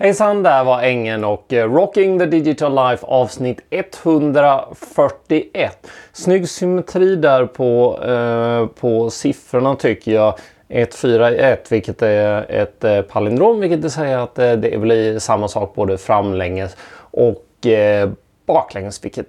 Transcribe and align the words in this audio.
Hejsan, 0.00 0.42
där 0.42 0.64
var 0.64 0.82
Ängen 0.82 1.24
och 1.24 1.52
eh, 1.52 1.72
Rocking 1.72 2.18
the 2.18 2.26
Digital 2.26 2.74
Life 2.74 3.06
avsnitt 3.06 3.60
141. 3.70 5.86
Snygg 6.12 6.48
symmetri 6.48 7.16
där 7.16 7.46
på, 7.46 7.98
eh, 8.04 8.66
på 8.80 9.10
siffrorna 9.10 9.74
tycker 9.74 10.12
jag. 10.12 10.38
141 10.68 11.72
vilket 11.72 12.02
är 12.02 12.50
ett 12.50 12.84
eh, 12.84 13.02
palindrom 13.02 13.60
vilket 13.60 13.78
vill 13.78 13.90
säga 13.90 14.22
att 14.22 14.38
eh, 14.38 14.52
det 14.52 14.80
blir 14.80 15.18
samma 15.18 15.48
sak 15.48 15.74
både 15.74 15.98
framlänges 15.98 16.76
och 16.98 17.66
eh, 17.66 18.10
baklänges 18.46 19.04
vilket 19.04 19.26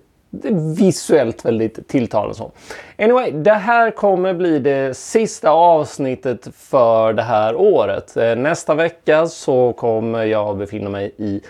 visuellt 0.77 1.45
väldigt 1.45 1.87
tilltalande. 1.87 2.35
Så. 2.35 2.51
Anyway, 2.97 3.31
det 3.31 3.53
här 3.53 3.91
kommer 3.91 4.33
bli 4.33 4.59
det 4.59 4.97
sista 4.97 5.49
avsnittet 5.49 6.47
för 6.55 7.13
det 7.13 7.21
här 7.21 7.55
året. 7.55 8.17
Eh, 8.17 8.35
nästa 8.35 8.75
vecka 8.75 9.27
så 9.27 9.73
kommer 9.73 10.23
jag 10.23 10.57
befinna 10.57 10.89
mig 10.89 11.11
i 11.17 11.41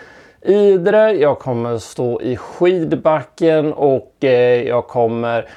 Idre. 0.42 1.12
Jag 1.12 1.38
kommer 1.38 1.78
stå 1.78 2.20
i 2.20 2.36
skidbacken 2.36 3.72
och 3.72 4.14
eh, 4.20 4.62
jag 4.68 4.86
kommer 4.86 5.48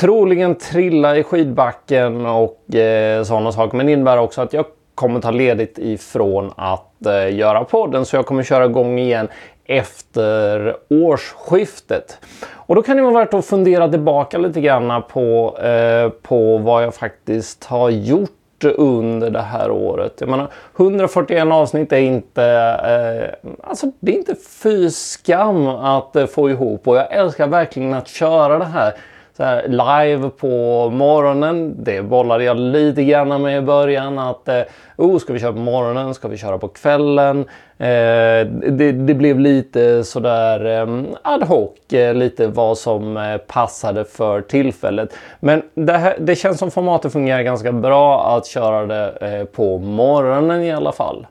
troligen 0.00 0.54
trilla 0.54 1.16
i 1.16 1.22
skidbacken 1.22 2.26
och 2.26 2.74
eh, 2.74 3.22
sådana 3.22 3.52
saker. 3.52 3.76
Men 3.76 3.86
det 3.86 3.92
innebär 3.92 4.18
också 4.18 4.40
att 4.40 4.52
jag 4.52 4.64
kommer 4.94 5.20
ta 5.20 5.30
ledigt 5.30 5.78
ifrån 5.78 6.52
att 6.56 7.06
eh, 7.06 7.36
göra 7.36 7.64
podden 7.64 8.04
så 8.04 8.16
jag 8.16 8.26
kommer 8.26 8.42
köra 8.42 8.64
igång 8.64 8.98
igen 8.98 9.28
efter 9.64 10.76
årsskiftet. 10.88 12.18
Och 12.52 12.74
då 12.74 12.82
kan 12.82 12.96
det 12.96 13.02
vara 13.02 13.24
värt 13.24 13.34
att 13.34 13.46
fundera 13.46 13.88
tillbaka 13.88 14.38
lite 14.38 14.60
grann 14.60 15.02
på, 15.08 15.58
eh, 15.58 16.08
på 16.08 16.58
vad 16.58 16.82
jag 16.82 16.94
faktiskt 16.94 17.64
har 17.64 17.90
gjort 17.90 18.30
under 18.64 19.30
det 19.30 19.42
här 19.42 19.70
året. 19.70 20.14
Jag 20.18 20.28
menar, 20.28 20.48
141 20.76 21.52
avsnitt 21.52 21.92
är 21.92 21.98
inte, 21.98 22.44
eh, 22.84 23.50
alltså 23.62 23.86
det 24.00 24.12
är 24.12 24.16
inte 24.16 24.34
fy 24.62 24.90
skam 24.90 25.66
att 25.66 26.16
eh, 26.16 26.26
få 26.26 26.50
ihop 26.50 26.88
och 26.88 26.96
jag 26.96 27.12
älskar 27.12 27.46
verkligen 27.46 27.94
att 27.94 28.08
köra 28.08 28.58
det 28.58 28.64
här 28.64 28.94
så 29.36 29.42
här, 29.42 29.68
live 29.68 30.30
på 30.30 30.90
morgonen. 30.90 31.84
Det 31.84 32.02
bollade 32.02 32.44
jag 32.44 32.56
lite 32.56 33.04
grann 33.04 33.42
med 33.42 33.58
i 33.58 33.60
början. 33.60 34.18
att 34.18 34.48
eh, 34.48 34.60
oh, 34.96 35.18
Ska 35.18 35.32
vi 35.32 35.38
köra 35.38 35.52
på 35.52 35.58
morgonen? 35.58 36.14
Ska 36.14 36.28
vi 36.28 36.36
köra 36.36 36.58
på 36.58 36.68
kvällen? 36.68 37.40
Eh, 37.78 38.46
det, 38.70 38.92
det, 38.92 39.14
blev 39.14 39.40
lite 39.40 40.04
sådär 40.04 40.64
eh, 40.64 41.04
ad 41.22 41.44
hoc. 41.46 41.92
Eh, 41.92 42.14
lite 42.14 42.46
vad 42.46 42.78
som 42.78 43.16
eh, 43.16 43.36
passade 43.36 44.04
för 44.04 44.40
tillfället. 44.40 45.14
Men 45.40 45.62
det, 45.74 45.92
här, 45.92 46.16
det 46.20 46.36
känns 46.36 46.58
som 46.58 46.70
formatet 46.70 47.12
fungerar 47.12 47.42
ganska 47.42 47.72
bra 47.72 48.36
att 48.36 48.46
köra 48.46 48.86
det 48.86 49.10
eh, 49.20 49.44
på 49.44 49.78
morgonen 49.78 50.62
i 50.62 50.72
alla 50.72 50.92
fall. 50.92 51.26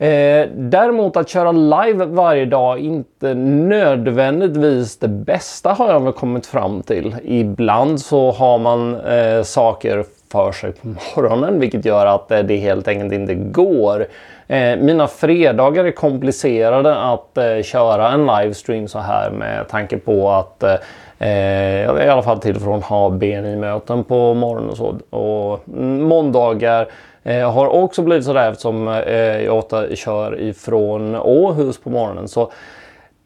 Eh, 0.00 0.48
däremot 0.54 1.16
att 1.16 1.28
köra 1.28 1.52
live 1.52 2.04
varje 2.04 2.44
dag 2.44 2.78
inte 2.78 3.34
nödvändigtvis 3.34 4.98
det 4.98 5.08
bästa 5.08 5.72
har 5.72 5.92
jag 5.92 6.00
väl 6.00 6.12
kommit 6.12 6.46
fram 6.46 6.82
till. 6.82 7.16
Ibland 7.24 8.00
så 8.00 8.30
har 8.30 8.58
man 8.58 9.00
eh, 9.00 9.42
saker 9.42 10.04
för 10.32 10.52
sig 10.52 10.72
på 10.72 10.88
morgonen 11.16 11.60
vilket 11.60 11.84
gör 11.84 12.06
att 12.06 12.30
eh, 12.30 12.38
det 12.38 12.56
helt 12.56 12.88
enkelt 12.88 13.12
inte 13.12 13.34
går. 13.34 14.06
Eh, 14.46 14.76
mina 14.76 15.06
fredagar 15.06 15.84
är 15.84 15.90
komplicerade 15.90 16.96
att 16.96 17.38
eh, 17.38 17.62
köra 17.62 18.12
en 18.12 18.26
livestream 18.26 18.88
så 18.88 18.98
här 18.98 19.30
med 19.30 19.68
tanke 19.68 19.96
på 19.96 20.30
att 20.30 20.62
eh, 20.62 20.74
eh, 21.18 22.04
i 22.04 22.08
alla 22.08 22.22
fall 22.22 22.38
till 22.38 22.56
och 22.56 22.62
från 22.62 22.82
ha 22.82 23.10
BNI-möten 23.10 24.04
på 24.04 24.34
morgonen 24.34 24.70
och 24.70 24.76
så. 24.76 25.16
Och 25.16 25.68
måndagar 25.98 26.88
Eh, 27.28 27.52
har 27.52 27.66
också 27.66 28.02
blivit 28.02 28.24
sådär 28.24 28.50
eftersom 28.50 28.88
eh, 28.88 29.42
jag 29.44 29.58
ofta 29.58 29.96
kör 29.96 30.40
ifrån 30.40 31.16
Åhus 31.16 31.78
på 31.78 31.90
morgonen. 31.90 32.28
Så 32.28 32.52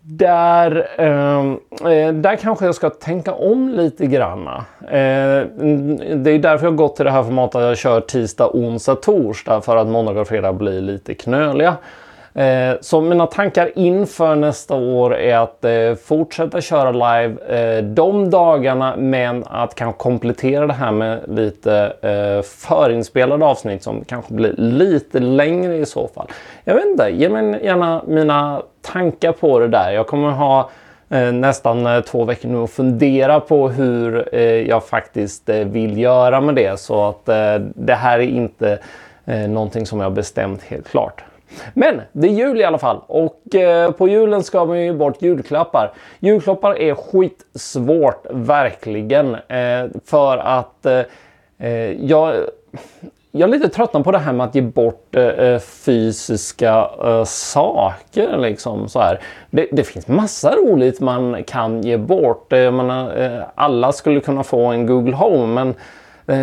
där, 0.01 0.89
ehm, 0.99 1.59
eh, 1.85 2.13
där 2.13 2.37
kanske 2.37 2.65
jag 2.65 2.75
ska 2.75 2.91
tänka 2.91 3.35
om 3.35 3.69
lite 3.69 4.07
granna. 4.07 4.65
Eh, 4.81 5.47
det 6.17 6.31
är 6.31 6.39
därför 6.39 6.67
jag 6.67 6.77
gått 6.77 6.97
till 6.97 7.05
det 7.05 7.11
här 7.11 7.23
formatet 7.23 7.57
att 7.57 7.63
jag 7.63 7.79
kör 7.79 8.01
tisdag, 8.01 8.51
onsdag, 8.53 8.95
torsdag 8.95 9.61
för 9.61 9.77
att 9.77 9.87
måndag 9.87 10.21
och 10.21 10.29
fredag 10.29 10.53
blir 10.53 10.81
lite 10.81 11.15
knöliga. 11.15 11.77
Eh, 12.35 12.75
så 12.81 13.01
mina 13.01 13.27
tankar 13.27 13.71
inför 13.75 14.37
nästa 14.37 14.75
år 14.75 15.17
är 15.17 15.37
att 15.37 15.65
eh, 15.65 15.95
fortsätta 16.05 16.61
köra 16.61 16.91
live 16.91 17.59
eh, 17.59 17.85
de 17.85 18.31
dagarna 18.31 18.97
men 18.97 19.45
att 19.47 19.75
kanske 19.75 19.99
komplettera 19.99 20.67
det 20.67 20.73
här 20.73 20.93
med 20.93 21.21
lite 21.29 21.93
eh, 22.03 22.43
förinspelade 22.43 23.45
avsnitt 23.45 23.83
som 23.83 24.05
kanske 24.05 24.35
blir 24.35 24.55
lite 24.57 25.21
längre 25.21 25.77
i 25.77 25.87
så 25.87 26.09
fall. 26.09 26.27
Jag 26.65 26.75
vet 26.75 26.87
inte, 26.87 27.09
ge 27.09 27.29
mig 27.29 27.65
gärna 27.65 28.03
mina 28.07 28.63
tankar 28.83 29.33
på 29.33 29.59
det 29.59 29.69
där. 29.69 29.91
Jag 29.91 30.07
kommer 30.07 30.31
ha 30.31 30.71
eh, 31.11 31.33
nästan 31.33 31.87
eh, 31.87 32.01
två 32.01 32.25
veckor 32.25 32.49
nu 32.49 32.57
och 32.57 32.71
fundera 32.71 33.41
på 33.41 33.69
hur 33.69 34.35
eh, 34.35 34.43
jag 34.43 34.85
faktiskt 34.85 35.49
vill 35.49 35.99
göra 35.99 36.41
med 36.41 36.55
det 36.55 36.81
så 36.81 37.09
att 37.09 37.25
det 37.75 37.95
här 37.95 38.19
är 38.19 38.23
inte 38.23 38.79
någonting 39.49 39.87
som 39.87 40.01
jag 40.01 40.13
bestämt 40.13 40.63
helt 40.63 40.89
klart. 40.89 41.25
Men 41.75 42.01
det 42.13 42.29
är 42.29 42.33
jul 42.33 42.61
i 42.61 42.65
alla 42.65 42.79
fall 42.79 43.01
och 43.07 43.55
eh, 43.55 43.91
på 43.91 44.09
julen 44.09 44.43
ska 44.43 44.65
man 44.65 44.81
ju 44.81 44.93
bort 44.93 45.23
julklappar. 45.23 45.93
Julklappar 46.21 46.79
är 46.79 46.95
skitsvårt 46.95 48.27
verkligen 48.31 49.35
eh, 49.35 49.85
för 50.05 50.39
att 50.39 50.87
eh, 50.87 51.03
eh 51.59 51.93
jag 51.93 52.35
jag 53.35 53.49
är 53.49 53.53
lite 53.53 53.69
tröttnad 53.69 54.05
på 54.05 54.13
det 54.13 54.19
här 54.19 54.33
med 54.33 54.47
att 54.47 54.55
ge 54.55 54.63
bort 54.63 55.17
eh, 55.17 55.25
eh, 55.25 55.59
fysiska 55.59 56.91
eh, 57.05 57.25
saker. 57.25 58.39
Liksom, 58.39 58.89
så 58.89 59.01
här. 59.01 59.21
Det, 59.51 59.69
det, 59.73 59.85
finns 59.85 60.09
massa 60.09 60.57
roligt 60.57 61.01
man 61.01 61.45
kan 61.45 61.83
ge 61.83 61.97
bort. 61.97 62.53
Eh, 62.53 62.71
menar, 62.71 63.17
eh, 63.17 63.43
alla 63.55 63.93
skulle 63.93 64.21
kunna 64.21 64.43
få 64.43 64.67
en 64.67 64.87
Google 64.87 65.15
Home 65.15 65.55
men 65.55 65.75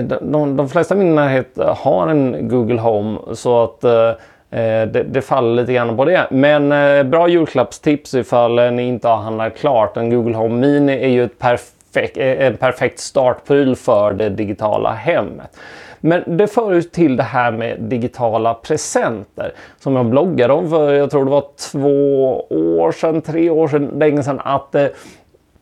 de, 0.07 0.31
de, 0.31 0.57
de 0.57 0.69
flesta 0.69 0.95
i 0.95 0.97
min 0.97 1.15
närhet 1.15 1.57
har 1.57 2.07
en 2.07 2.49
Google 2.49 2.79
Home 2.79 3.19
så 3.33 3.63
att 3.63 3.83
Eh, 3.83 4.11
Eh, 4.51 4.87
det, 4.87 5.03
det, 5.03 5.21
faller 5.21 5.61
lite 5.61 5.73
grann 5.73 5.97
på 5.97 6.05
det. 6.05 6.27
Men 6.31 6.71
eh, 6.71 7.03
bra 7.03 7.27
julklappstips 7.27 8.13
ifall 8.13 8.59
eh, 8.59 8.71
ni 8.71 8.83
inte 8.83 9.07
har 9.07 9.17
handlat 9.17 9.57
klart. 9.57 9.97
En 9.97 10.09
Google 10.09 10.35
Home 10.37 10.67
Mini 10.67 10.93
är 10.93 11.07
ju 11.07 11.23
ett 11.23 11.39
perfekt, 11.39 12.17
eh, 12.17 12.47
en 12.47 12.57
perfekt 12.57 12.99
startpryl 12.99 13.75
för 13.75 14.13
det 14.13 14.29
digitala 14.29 14.91
hemmet. 14.91 15.57
Men 16.01 16.37
det 16.37 16.47
för 16.47 16.73
ut 16.73 16.91
till 16.91 17.17
det 17.17 17.23
här 17.23 17.51
med 17.51 17.81
digitala 17.81 18.53
presenter 18.53 19.53
som 19.79 19.95
jag 19.95 20.05
bloggade 20.05 20.53
om 20.53 20.69
för 20.69 20.93
jag 20.93 21.11
tror 21.11 21.25
det 21.25 21.31
var 21.31 21.45
två 21.71 22.39
år 22.49 22.91
sedan, 22.91 23.21
tre 23.21 23.49
år 23.49 23.67
sedan, 23.67 23.91
länge 23.99 24.23
sedan 24.23 24.41
att 24.43 24.75
eh, 24.75 24.85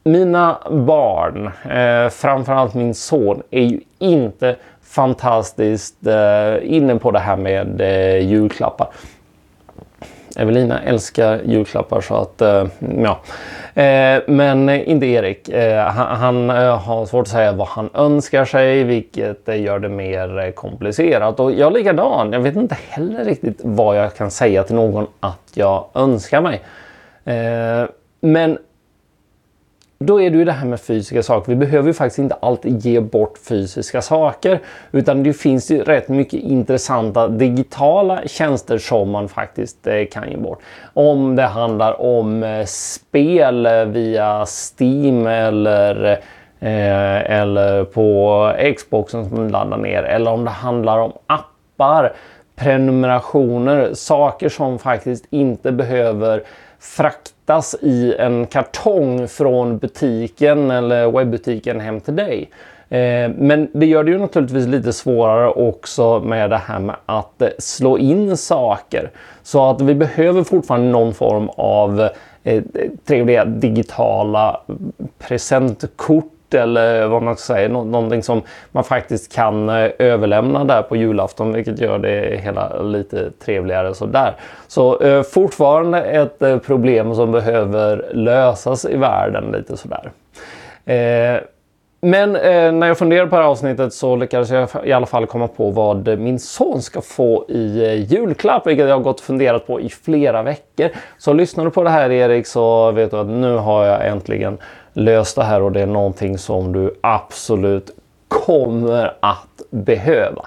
mina 0.08 0.58
barn, 0.70 1.52
eh, 1.72 2.10
framförallt 2.10 2.74
min 2.74 2.94
son, 2.94 3.42
är 3.52 3.64
ju 3.64 3.80
inte 4.00 4.56
fantastiskt 4.84 6.08
eh, 6.08 6.76
inne 6.76 6.96
på 6.96 7.12
det 7.12 7.20
här 7.20 7.36
med 7.36 7.82
eh, 7.82 8.18
julklappar. 8.18 8.88
Evelina 10.38 10.82
älskar 10.82 11.42
julklappar 11.46 12.02
så 12.02 12.16
att 12.16 12.42
eh, 12.42 12.66
ja. 13.04 13.20
Eh, 13.82 14.22
men 14.28 14.70
inte 14.70 15.06
Erik. 15.06 15.50
Eh, 15.50 15.86
han, 15.86 16.18
han 16.18 16.50
eh, 16.50 16.78
har 16.80 17.06
svårt 17.06 17.22
att 17.22 17.28
säga 17.28 17.52
vad 17.52 17.68
han 17.68 17.90
önskar 17.94 18.46
sig 18.46 18.84
vilket 18.84 19.50
eh, 19.50 19.62
gör 19.62 19.80
det 19.80 19.90
mer 19.90 20.40
eh, 20.40 20.52
komplicerat. 20.52 21.40
Och 21.40 21.52
jag 21.52 21.68
är 21.68 21.72
likadan. 21.72 22.34
Jag 22.34 22.40
vet 22.40 22.56
inte 22.56 22.78
heller 22.90 23.26
riktigt 23.26 23.60
vad 23.64 23.98
jag 23.98 24.16
kan 24.16 24.32
säga 24.32 24.64
till 24.64 24.76
någon 24.76 25.08
att 25.20 25.52
jag 25.54 25.86
önskar 25.94 26.42
mig. 26.42 26.62
Eh, 27.26 27.90
men 28.22 28.58
då 30.00 30.22
är 30.22 30.30
det 30.30 30.38
ju 30.38 30.46
det 30.46 30.52
här 30.52 30.68
med 30.68 30.82
fysiska 30.82 31.24
saker. 31.24 31.50
Vi 31.52 31.56
behöver 31.56 31.88
ju 31.88 31.94
faktiskt 31.94 32.20
inte 32.20 32.36
alltid 32.36 32.86
ge 32.86 33.00
bort 33.00 33.38
fysiska 33.38 34.02
saker. 34.02 34.60
Utan 34.92 35.24
det 35.24 35.34
finns 35.34 35.72
ju 35.72 35.84
rätt 35.84 36.10
mycket 36.10 36.40
intressanta 36.40 37.28
digitala 37.28 38.22
tjänster 38.26 38.78
som 38.78 39.10
man 39.10 39.30
faktiskt 39.30 39.88
eh, 39.88 40.06
kan 40.12 40.32
ge 40.32 40.38
bort. 40.38 40.62
Om 40.94 41.36
det 41.36 41.44
handlar 41.44 42.02
om 42.02 42.44
eh, 42.44 42.66
spel 42.66 43.68
via 43.88 44.46
Steam 44.46 45.28
eller 45.28 46.12
eh, 46.60 47.32
eller 47.32 47.84
på 47.84 48.52
Xboxen 48.78 49.30
som 49.30 49.38
man 49.38 49.50
laddar 49.50 49.78
ner. 49.78 50.04
Eller 50.04 50.32
om 50.32 50.46
det 50.46 50.52
handlar 50.52 50.98
om 51.00 51.14
appar, 51.28 52.14
prenumerationer, 52.58 53.94
saker 53.94 54.50
som 54.50 54.80
faktiskt 54.80 55.26
inte 55.30 55.72
behöver 55.72 56.44
fraktas 56.80 57.76
i 57.82 58.16
en 58.20 58.46
kartong 58.46 59.28
från 59.28 59.78
butiken 59.78 60.72
eller 60.72 61.12
webbutiken 61.12 61.80
hem 61.80 62.00
till 62.02 62.16
dig. 62.16 62.50
Eh, 62.90 63.30
men 63.38 63.70
det 63.74 63.86
gör 63.86 64.04
det 64.04 64.12
ju 64.12 64.20
naturligtvis 64.20 64.68
lite 64.68 64.94
svårare 64.94 65.50
också 65.50 66.20
med 66.20 66.50
det 66.50 66.58
här 66.58 66.80
med 66.80 66.96
att 67.06 67.42
eh, 67.42 67.50
slå 67.58 67.98
in 67.98 68.38
saker. 68.38 69.12
Så 69.44 69.70
att 69.70 69.82
vi 69.82 69.96
behöver 69.96 70.44
fortfarande 70.44 70.92
någon 70.92 71.14
form 71.14 71.50
av 71.56 72.10
eh, 72.44 72.64
trevliga 73.06 73.46
digitala 73.46 74.62
mm, 74.70 74.94
presentkort 75.20 76.37
eller 76.54 77.08
vad 77.08 77.24
man 77.24 77.36
ska 77.36 77.54
säga. 77.54 77.70
Nå 77.70 77.84
någonting 77.84 78.24
som 78.24 78.42
man 78.72 78.84
faktiskt 78.84 79.36
kan 79.36 79.70
eh, 79.70 79.90
överlämna 80.00 80.64
där 80.64 80.82
på 80.82 80.96
julafton 80.96 81.54
vilket 81.54 81.80
gör 81.80 82.00
det 82.00 82.40
hela 82.44 82.82
lite 82.82 83.32
trevligare 83.32 83.94
sådär. 83.94 84.36
Så 84.68 85.02
eh, 85.02 85.24
fortfarande 85.24 86.02
ett 86.02 86.42
eh, 86.42 86.58
problem 86.58 87.16
som 87.16 87.32
behöver 87.32 88.06
lösas 88.14 88.86
i 88.86 88.98
världen 88.98 89.52
lite 89.52 89.78
sådär. 89.78 90.12
Eh, 90.86 91.42
men 92.02 92.36
eh, 92.36 92.72
när 92.72 92.88
jag 92.88 92.98
funderade 92.98 93.30
på 93.30 93.36
det 93.36 93.42
här 93.42 93.50
avsnittet 93.50 93.94
så 93.94 94.16
lyckades 94.16 94.50
jag 94.50 94.70
i 94.84 94.92
alla 94.92 95.06
fall 95.06 95.28
komma 95.28 95.48
på 95.48 95.70
vad 95.70 96.20
min 96.20 96.40
son 96.40 96.82
ska 96.82 97.02
få 97.02 97.46
i 97.50 97.86
eh, 97.86 98.14
julklapp, 98.14 98.68
vilket 98.68 98.88
jag 98.88 98.96
har 98.96 99.04
gått 99.04 99.20
och 99.20 99.26
funderat 99.26 99.68
på 99.68 99.82
i 99.82 99.90
flera 99.90 100.44
veckor. 100.44 100.90
Så 101.18 101.34
lyssnar 101.34 101.66
du 101.66 101.72
på 101.72 101.84
det 101.84 101.90
här 101.90 102.12
Erik 102.12 102.48
så 102.48 102.92
vet 102.92 103.12
du 103.12 103.18
att 103.18 103.28
nu 103.28 103.56
har 103.56 103.86
jag 103.86 104.08
äntligen 104.08 104.58
Lös 105.00 105.34
det 105.34 105.44
här 105.44 105.62
och 105.62 105.72
det 105.72 105.82
är 105.82 105.86
någonting 105.86 106.38
som 106.38 106.74
du 106.74 106.94
absolut 107.02 107.92
kommer 108.28 109.14
att 109.20 109.62
behöva. 109.70 110.46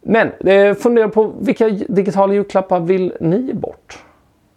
Men 0.00 0.32
eh, 0.32 0.74
fundera 0.74 1.08
på 1.08 1.32
vilka 1.40 1.68
digitala 1.68 2.34
julklappar 2.34 2.80
vill 2.80 3.12
ni 3.20 3.54
bort? 3.54 3.98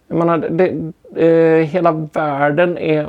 Jag 0.08 0.18
menar, 0.18 0.38
det, 0.38 0.92
eh, 1.26 1.66
hela 1.66 1.92
världen 1.92 2.78
är 2.78 3.08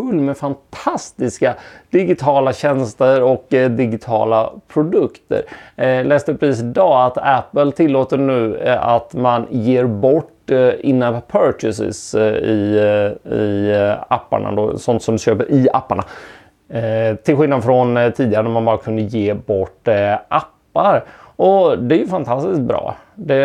full 0.00 0.20
med 0.20 0.36
fantastiska 0.36 1.54
digitala 1.90 2.52
tjänster 2.52 3.22
och 3.22 3.54
eh, 3.54 3.70
digitala 3.70 4.52
produkter. 4.68 5.42
Eh, 5.76 6.04
läste 6.04 6.34
precis 6.34 6.62
idag 6.62 7.06
att 7.06 7.18
Apple 7.18 7.72
tillåter 7.72 8.18
nu 8.18 8.56
eh, 8.56 8.86
att 8.86 9.14
man 9.14 9.46
ger 9.50 9.84
bort 9.84 10.50
eh, 10.50 10.70
in-app 10.80 11.32
purchases 11.32 12.14
eh, 12.14 12.34
i, 12.34 12.78
eh, 13.24 13.32
i 13.38 13.94
apparna, 14.08 14.52
då, 14.52 14.78
sånt 14.78 15.02
som 15.02 15.14
du 15.14 15.18
köper 15.18 15.50
i 15.50 15.68
apparna. 15.72 16.04
till 17.24 17.36
skillnad 17.36 17.64
från 17.64 18.12
tidigare 18.16 18.42
när 18.42 18.50
man 18.50 18.64
bara 18.64 18.78
kunde 18.78 19.02
ge 19.02 19.34
bort 19.34 19.88
appar. 20.28 21.04
Och 21.36 21.78
det 21.78 21.94
är 21.94 21.98
ju 21.98 22.06
fantastiskt 22.06 22.60
bra. 22.60 22.96
Det, 23.14 23.40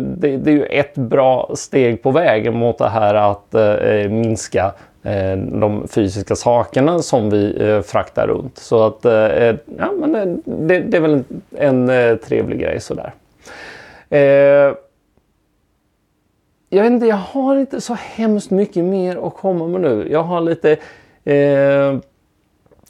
det, 0.00 0.36
det, 0.36 0.50
är 0.50 0.54
ju 0.54 0.64
ett 0.64 0.94
bra 0.94 1.50
steg 1.54 2.02
på 2.02 2.10
vägen 2.10 2.56
mot 2.56 2.78
det 2.78 2.88
här 2.88 3.14
att 3.14 3.54
eh, 3.54 4.10
minska 4.10 4.72
Eh, 5.02 5.36
de 5.36 5.88
fysiska 5.88 6.36
sakerna 6.36 6.98
som 6.98 7.30
vi 7.30 7.68
eh, 7.68 7.80
fraktar 7.80 8.26
runt. 8.26 8.58
Så 8.58 8.86
att 8.86 9.04
eh, 9.04 9.12
ja, 9.78 9.92
men 9.98 10.42
det, 10.44 10.80
det, 10.80 10.96
är 10.96 11.00
väl 11.00 11.24
en, 11.56 11.88
en 11.88 12.18
trevlig 12.18 12.60
grej 12.60 12.80
sådär. 12.80 13.12
jag 16.68 16.82
vet 16.82 16.92
inte, 16.92 17.06
jag 17.06 17.16
har 17.16 17.56
inte 17.56 17.80
så 17.80 17.94
hemskt 17.94 18.50
mycket 18.50 18.84
mer 18.84 19.26
att 19.26 19.34
komma 19.34 19.66
med 19.66 19.80
nu. 19.80 20.08
Jag 20.10 20.22
har 20.22 20.40
lite 20.40 20.76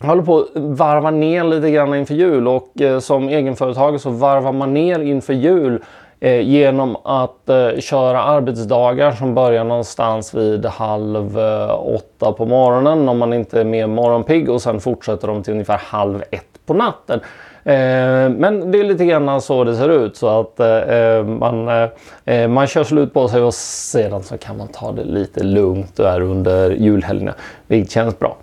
jag 0.02 0.08
håller 0.08 0.22
på 0.22 0.38
att 0.38 0.48
varva 0.54 1.10
ner 1.10 1.44
lite 1.44 1.70
grann 1.70 1.94
inför 1.94 2.14
jul 2.14 2.48
och 2.48 2.80
eh, 2.80 2.98
som 2.98 3.28
egenföretagare 3.28 3.98
så 3.98 4.10
varvar 4.10 4.52
man 4.52 4.74
ner 4.74 5.00
inför 5.00 5.32
jul 5.32 5.82
eh, 6.20 6.40
genom 6.40 6.96
att 7.04 7.48
eh, 7.48 7.78
köra 7.80 8.22
arbetsdagar 8.22 9.12
som 9.12 9.34
börjar 9.34 9.64
någonstans 9.64 10.34
vid 10.34 10.66
halv 10.66 11.38
eh, 11.38 11.94
åtta 11.94 12.32
på 12.32 12.46
morgonen 12.46 13.08
om 13.08 13.18
man 13.18 13.32
inte 13.32 13.60
är 13.60 13.64
mer 13.64 13.86
morgonpigg 13.86 14.50
och 14.50 14.62
sen 14.62 14.80
fortsätter 14.80 15.28
de 15.28 15.42
till 15.42 15.52
ungefär 15.52 15.80
halv 15.84 16.22
ett 16.30 16.66
på 16.66 16.74
natten. 16.74 17.20
Eh, 17.64 18.28
men 18.28 18.70
det 18.70 18.80
är 18.80 18.84
lite 18.84 19.04
grann 19.04 19.40
så 19.40 19.64
det 19.64 19.76
ser 19.76 19.88
ut 19.88 20.16
så 20.16 20.40
att 20.40 20.60
eh, 20.60 20.76
eh 20.76 21.24
man, 21.24 21.68
eh, 21.68 21.88
eh, 22.24 22.48
man 22.48 22.66
kör 22.66 22.84
slut 22.84 23.14
på 23.14 23.28
sig 23.28 23.42
och 23.42 23.54
sedan 23.54 24.22
så 24.22 24.38
kan 24.38 24.56
man 24.56 24.68
ta 24.68 24.92
det 24.92 25.04
lite 25.04 25.42
lugnt 25.42 25.96
där 25.96 26.20
under 26.20 26.70
julhelgerna. 26.70 27.34
Vilket 27.66 27.92
känns 27.92 28.18
bra. 28.18 28.36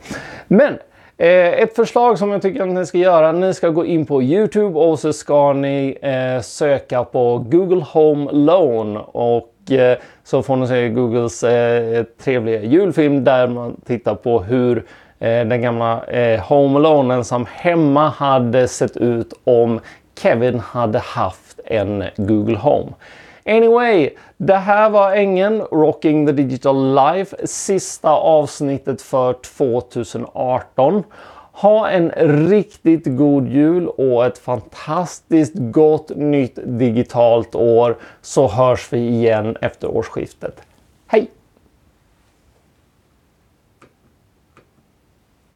Men 0.47 0.77
Eh, 1.19 1.54
ett 1.62 1.75
förslag 1.75 2.18
som 2.18 2.31
jag 2.31 2.42
tycker 2.42 2.62
att 2.62 2.68
ni 2.68 2.86
ska 2.86 2.98
göra, 2.98 3.31
ni 3.31 3.54
ska 3.54 3.69
gå 3.69 3.86
in 3.86 4.06
på 4.06 4.24
Youtube 4.24 4.80
och 4.80 5.00
så 5.00 5.14
ska 5.14 5.54
ni 5.54 5.98
eh, 6.02 6.42
söka 6.42 7.04
på 7.04 7.38
Google 7.38 7.86
Home 7.94 8.31
Loan 8.31 8.98
och 8.98 9.72
eh, 9.72 9.98
så 10.24 10.44
får 10.44 10.56
ni 10.56 10.68
se 10.68 10.90
Googles 10.90 11.44
eh, 11.44 12.04
trevliga 12.04 12.62
julfilm 12.62 13.24
där 13.24 13.48
man 13.48 13.75
tittar 13.86 14.16
på 14.16 14.40
hur 14.40 14.78
eh, 15.19 15.46
den 15.46 15.62
gamla 15.62 16.06
eh, 16.06 16.40
Home 16.42 16.80
Alone 16.80 17.24
som 17.24 17.46
hemma 17.52 18.10
hade 18.10 18.68
sett 18.68 18.98
ut 18.98 19.34
om 19.44 19.80
Kevin 20.22 20.60
hade 20.60 21.00
haft 21.00 21.60
en 21.66 22.04
Google 22.18 22.58
Home. 22.58 22.92
Anyway, 23.47 24.09
det 24.38 24.55
här 24.55 24.89
var 24.89 25.11
Ängen, 25.11 25.61
Rocking 25.61 26.27
the 26.27 26.31
Digital 26.31 26.95
Life, 26.95 27.47
sista 27.47 28.11
avsnittet 28.11 29.01
för 29.01 29.33
2018. 29.33 31.03
Ha 31.51 31.89
en 31.89 32.11
riktigt 32.49 33.03
god 33.05 33.47
jul 33.47 33.88
och 33.88 34.25
ett 34.25 34.38
fantastiskt 34.38 35.53
gott 35.55 36.09
nytt 36.15 36.59
digitalt 36.63 37.55
år 37.55 37.97
så 38.21 38.47
hörs 38.47 38.94
vi 38.94 38.97
igen 38.97 39.57
efter 39.61 39.88
årsskiftet. 39.88 40.61
Hej! 41.07 41.29